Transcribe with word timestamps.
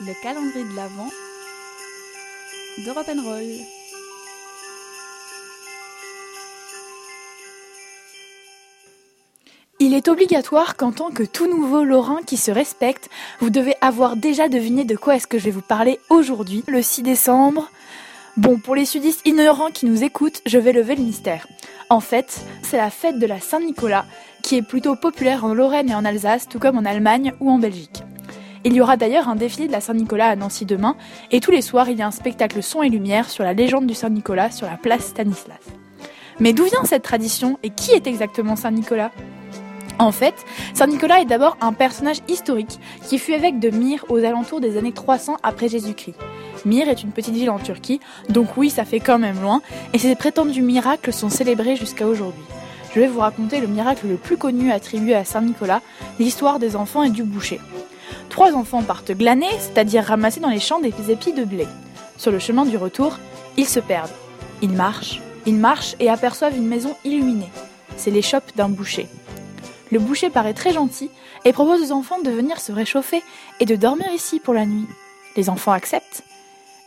le 0.00 0.12
calendrier 0.22 0.64
de 0.64 0.76
l'Avent 0.76 1.10
de 2.84 2.90
Rock'n'Roll. 2.90 3.64
Il 9.80 9.94
est 9.94 10.08
obligatoire 10.08 10.76
qu'en 10.76 10.92
tant 10.92 11.10
que 11.10 11.24
tout 11.24 11.48
nouveau 11.48 11.82
Lorrain 11.82 12.20
qui 12.24 12.36
se 12.36 12.50
respecte, 12.50 13.10
vous 13.40 13.50
devez 13.50 13.74
avoir 13.80 14.16
déjà 14.16 14.48
deviné 14.48 14.84
de 14.84 14.96
quoi 14.96 15.16
est-ce 15.16 15.26
que 15.26 15.38
je 15.38 15.44
vais 15.44 15.50
vous 15.50 15.62
parler 15.62 15.98
aujourd'hui, 16.10 16.62
le 16.68 16.82
6 16.82 17.02
décembre. 17.02 17.68
Bon, 18.36 18.58
pour 18.58 18.76
les 18.76 18.84
sudistes 18.84 19.26
ignorants 19.26 19.70
qui 19.72 19.86
nous 19.86 20.04
écoutent, 20.04 20.42
je 20.46 20.58
vais 20.58 20.72
lever 20.72 20.94
le 20.94 21.02
mystère. 21.02 21.48
En 21.90 22.00
fait, 22.00 22.40
c'est 22.62 22.76
la 22.76 22.90
fête 22.90 23.18
de 23.18 23.26
la 23.26 23.40
Saint-Nicolas, 23.40 24.04
qui 24.42 24.56
est 24.56 24.62
plutôt 24.62 24.94
populaire 24.94 25.44
en 25.44 25.54
Lorraine 25.54 25.90
et 25.90 25.94
en 25.94 26.04
Alsace, 26.04 26.48
tout 26.48 26.60
comme 26.60 26.78
en 26.78 26.84
Allemagne 26.84 27.32
ou 27.40 27.50
en 27.50 27.58
Belgique. 27.58 28.02
Il 28.64 28.72
y 28.72 28.80
aura 28.80 28.96
d'ailleurs 28.96 29.28
un 29.28 29.36
défilé 29.36 29.66
de 29.66 29.72
la 29.72 29.80
Saint-Nicolas 29.80 30.28
à 30.28 30.36
Nancy 30.36 30.66
demain, 30.66 30.96
et 31.30 31.40
tous 31.40 31.50
les 31.50 31.62
soirs 31.62 31.88
il 31.88 31.98
y 31.98 32.02
a 32.02 32.06
un 32.06 32.12
spectacle 32.12 32.62
son 32.62 32.82
et 32.82 32.88
lumière 32.88 33.30
sur 33.30 33.44
la 33.44 33.52
légende 33.52 33.86
du 33.86 33.94
Saint-Nicolas 33.94 34.50
sur 34.50 34.66
la 34.66 34.76
place 34.76 35.06
Stanislas. 35.06 35.58
Mais 36.40 36.52
d'où 36.52 36.64
vient 36.64 36.84
cette 36.84 37.02
tradition 37.02 37.58
et 37.62 37.70
qui 37.70 37.92
est 37.92 38.06
exactement 38.06 38.56
Saint-Nicolas? 38.56 39.10
En 39.98 40.12
fait, 40.12 40.34
Saint 40.74 40.86
Nicolas 40.86 41.20
est 41.20 41.24
d'abord 41.24 41.56
un 41.60 41.72
personnage 41.72 42.18
historique 42.28 42.78
qui 43.08 43.18
fut 43.18 43.32
évêque 43.32 43.58
de 43.58 43.70
Myre 43.70 44.04
aux 44.08 44.24
alentours 44.24 44.60
des 44.60 44.76
années 44.76 44.92
300 44.92 45.38
après 45.42 45.68
Jésus-Christ. 45.68 46.16
Myre 46.64 46.88
est 46.88 47.02
une 47.02 47.10
petite 47.10 47.34
ville 47.34 47.50
en 47.50 47.58
Turquie, 47.58 48.00
donc 48.28 48.56
oui, 48.56 48.70
ça 48.70 48.84
fait 48.84 49.00
quand 49.00 49.18
même 49.18 49.40
loin, 49.40 49.60
et 49.92 49.98
ses 49.98 50.14
prétendus 50.14 50.62
miracles 50.62 51.12
sont 51.12 51.30
célébrés 51.30 51.74
jusqu'à 51.74 52.06
aujourd'hui. 52.06 52.44
Je 52.94 53.00
vais 53.00 53.08
vous 53.08 53.20
raconter 53.20 53.60
le 53.60 53.66
miracle 53.66 54.06
le 54.06 54.16
plus 54.16 54.36
connu 54.36 54.70
attribué 54.70 55.14
à 55.14 55.24
Saint 55.24 55.42
Nicolas, 55.42 55.82
l'histoire 56.18 56.58
des 56.58 56.76
enfants 56.76 57.02
et 57.02 57.10
du 57.10 57.24
boucher. 57.24 57.60
Trois 58.38 58.54
enfants 58.54 58.84
partent 58.84 59.10
glaner, 59.10 59.50
c'est-à-dire 59.58 60.04
ramasser 60.04 60.38
dans 60.38 60.48
les 60.48 60.60
champs 60.60 60.78
des 60.78 60.94
épis 61.10 61.32
de 61.32 61.42
blé. 61.42 61.66
Sur 62.18 62.30
le 62.30 62.38
chemin 62.38 62.64
du 62.64 62.76
retour, 62.76 63.18
ils 63.56 63.66
se 63.66 63.80
perdent. 63.80 64.12
Ils 64.62 64.70
marchent, 64.70 65.20
ils 65.44 65.56
marchent 65.56 65.96
et 65.98 66.08
aperçoivent 66.08 66.56
une 66.56 66.68
maison 66.68 66.94
illuminée. 67.04 67.50
C'est 67.96 68.12
l'échoppe 68.12 68.54
d'un 68.54 68.68
boucher. 68.68 69.08
Le 69.90 69.98
boucher 69.98 70.30
paraît 70.30 70.54
très 70.54 70.72
gentil 70.72 71.10
et 71.44 71.52
propose 71.52 71.82
aux 71.82 71.92
enfants 71.92 72.20
de 72.20 72.30
venir 72.30 72.60
se 72.60 72.70
réchauffer 72.70 73.24
et 73.58 73.64
de 73.64 73.74
dormir 73.74 74.06
ici 74.14 74.38
pour 74.38 74.54
la 74.54 74.66
nuit. 74.66 74.86
Les 75.36 75.50
enfants 75.50 75.72
acceptent. 75.72 76.22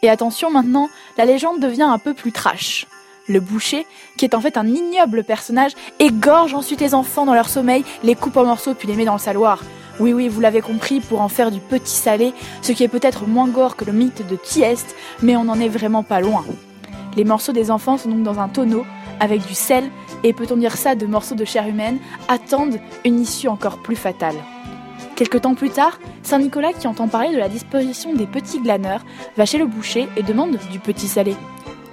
Et 0.04 0.10
attention 0.10 0.52
maintenant, 0.52 0.88
la 1.18 1.26
légende 1.26 1.60
devient 1.60 1.82
un 1.82 2.00
peu 2.00 2.14
plus 2.14 2.32
trash. 2.32 2.88
Le 3.28 3.42
boucher, 3.42 3.86
qui 4.16 4.24
est 4.24 4.36
en 4.36 4.40
fait 4.40 4.56
un 4.56 4.68
ignoble 4.68 5.26
personnage, 5.26 5.74
égorge 6.00 6.54
ensuite 6.54 6.80
les 6.80 6.94
enfants 6.94 7.26
dans 7.26 7.34
leur 7.34 7.50
sommeil, 7.50 7.84
les 8.04 8.16
coupe 8.16 8.38
en 8.38 8.46
morceaux 8.46 8.74
puis 8.74 8.88
les 8.88 8.96
met 8.96 9.04
dans 9.04 9.12
le 9.16 9.20
saloir. 9.20 9.62
Oui, 10.00 10.14
oui, 10.14 10.30
vous 10.30 10.42
l'avez 10.42 10.62
compris, 10.62 11.00
pour 11.00 11.22
en 11.22 11.28
faire 11.28 11.52
du 11.52 11.60
petit 11.60 11.96
salé, 11.96 12.34
ce 12.62 12.72
qui 12.72 12.84
est 12.84 12.88
peut-être 12.88 13.28
moins 13.28 13.48
gore 13.48 13.76
que 13.76 13.86
le 13.86 13.92
mythe 13.92 14.28
de 14.28 14.36
Thieste, 14.36 14.96
mais 15.22 15.36
on 15.36 15.44
n'en 15.44 15.60
est 15.60 15.70
vraiment 15.70 16.04
pas 16.04 16.22
loin. 16.22 16.44
Les 17.18 17.26
morceaux 17.26 17.52
des 17.52 17.70
enfants 17.72 17.98
sont 17.98 18.10
donc 18.10 18.24
dans 18.24 18.40
un 18.40 18.48
tonneau, 18.48 18.86
avec 19.20 19.46
du 19.46 19.54
sel, 19.54 19.84
et 20.24 20.34
peut-on 20.34 20.58
dire 20.58 20.78
ça 20.78 20.96
de 20.96 21.06
morceaux 21.06 21.36
de 21.36 21.46
chair 21.46 21.68
humaine, 21.68 22.00
attendent 22.28 22.80
une 23.06 23.20
issue 23.20 23.48
encore 23.48 23.80
plus 23.80 23.96
fatale. 23.96 24.36
Quelque 25.16 25.38
temps 25.38 25.56
plus 25.56 25.70
tard, 25.70 26.00
Saint 26.24 26.40
Nicolas, 26.40 26.74
qui 26.74 26.88
entend 26.88 27.08
parler 27.08 27.32
de 27.32 27.38
la 27.38 27.50
disposition 27.50 28.14
des 28.14 28.26
petits 28.26 28.60
glaneurs, 28.60 29.06
va 29.38 29.46
chez 29.46 29.58
le 29.58 29.68
boucher 29.68 30.08
et 30.18 30.24
demande 30.24 30.58
du 30.72 30.80
petit 30.80 31.08
salé. 31.08 31.36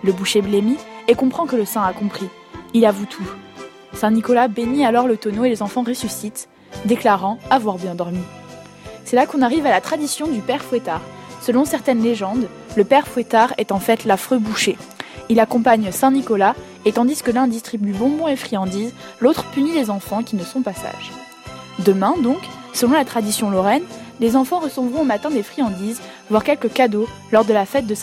Le 0.03 0.13
boucher 0.13 0.41
blêmit 0.41 0.79
et 1.09 1.15
comprend 1.15 1.47
que 1.47 1.57
le 1.57 1.65
saint 1.65 1.83
a 1.83 1.93
compris. 1.93 2.29
Il 2.73 2.87
avoue 2.87 3.07
tout. 3.07 3.29
Saint 3.93 4.13
Nicolas 4.13 4.49
bénit 4.49 4.87
alors 4.87 5.09
le 5.09 5.17
tonneau 5.17 5.45
et 5.45 5.51
les 5.51 5.63
enfants 5.63 5.83
ressuscitent, 5.83 6.49
déclarant 6.85 7.39
avoir 7.51 7.77
bien 7.77 7.95
dormi. 7.95 8.23
C'est 9.05 9.17
là 9.17 9.27
qu'on 9.27 9.43
arrive 9.43 9.67
à 9.67 9.71
la 9.71 9.81
tradition 9.81 10.27
du 10.27 10.41
père 10.41 10.63
fouettard. 10.63 11.01
Selon 11.41 11.65
certaines 11.65 12.03
légendes, 12.03 12.49
le 12.77 12.85
père 12.85 13.09
fouettard 13.09 13.55
est 13.59 13.73
en 13.73 13.79
fait 13.79 14.05
l'affreux 14.05 14.39
boucher. 14.39 14.77
Il 15.29 15.41
accompagne 15.41 15.91
Saint 15.93 16.11
Nicolas 16.11 16.55
et 16.85 16.93
tandis 16.93 17.23
que 17.23 17.31
l'un 17.31 17.47
distribue 17.47 17.93
bonbons 17.93 18.29
et 18.29 18.37
friandises, 18.37 18.93
l'autre 19.21 19.45
punit 19.53 19.73
les 19.73 19.91
enfants 19.91 20.23
qui 20.23 20.37
ne 20.37 20.45
sont 20.45 20.63
pas 20.63 20.75
sages. 20.75 21.13
Demain, 21.81 22.15
donc, 22.23 22.39
selon 22.73 22.93
la 22.93 23.05
tradition 23.05 23.51
lorraine, 23.51 23.83
les 24.21 24.37
enfants 24.37 24.59
recevront 24.59 25.03
au 25.03 25.05
matin 25.05 25.31
des 25.31 25.43
friandises, 25.43 26.01
voire 26.29 26.45
quelques 26.45 26.73
cadeaux, 26.73 27.09
lors 27.31 27.45
de 27.45 27.53
la 27.53 27.67
fête 27.67 27.87
de 27.87 27.95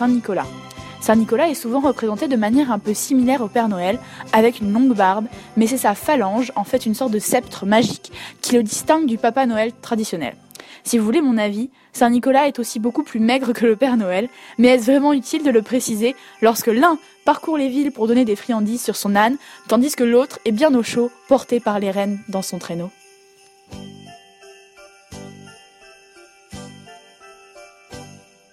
Saint-Nicolas. 1.06 1.44
Saint-Nicolas 1.46 1.50
est 1.50 1.54
souvent 1.54 1.82
représenté 1.82 2.28
de 2.28 2.36
manière 2.36 2.72
un 2.72 2.80
peu 2.80 2.96
similaire 2.96 3.42
au 3.42 3.48
Père 3.48 3.70
Noël, 3.70 4.00
avec 4.34 4.60
une 4.60 4.74
longue 4.74 4.96
barbe, 4.96 5.28
mais 5.56 5.68
c'est 5.68 5.78
sa 5.78 5.94
phalange, 5.94 6.52
en 6.56 6.64
fait 6.64 6.88
une 6.88 6.96
sorte 6.96 7.12
de 7.12 7.20
sceptre 7.20 7.68
magique, 7.68 8.12
qui 8.42 8.56
le 8.56 8.64
distingue 8.64 9.06
du 9.06 9.20
Papa 9.20 9.46
Noël 9.46 9.72
traditionnel. 9.84 10.36
Si 10.84 10.98
vous 10.98 11.06
voulez 11.06 11.22
mon 11.22 11.38
avis, 11.38 11.70
Saint 11.94 12.10
Nicolas 12.10 12.48
est 12.48 12.58
aussi 12.58 12.80
beaucoup 12.80 13.04
plus 13.04 13.20
maigre 13.20 13.54
que 13.54 13.68
le 13.68 13.76
Père 13.76 13.98
Noël, 13.98 14.30
mais 14.58 14.70
est-ce 14.70 14.86
vraiment 14.86 15.14
utile 15.14 15.44
de 15.44 15.52
le 15.52 15.62
préciser 15.62 16.16
lorsque 16.42 16.68
l'un 16.68 16.98
parcourt 17.24 17.58
les 17.58 17.70
villes 17.70 17.92
pour 17.92 18.08
donner 18.08 18.26
des 18.26 18.36
friandises 18.36 18.82
sur 18.82 18.96
son 18.96 19.16
âne, 19.16 19.38
tandis 19.68 19.96
que 19.96 20.04
l'autre 20.04 20.40
est 20.46 20.52
bien 20.52 20.74
au 20.74 20.82
chaud, 20.82 21.12
porté 21.28 21.60
par 21.60 21.80
les 21.80 21.92
reines 21.92 22.20
dans 22.30 22.42
son 22.42 22.58
traîneau? 22.58 22.90